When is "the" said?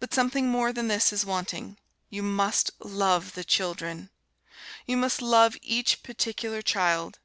3.34-3.44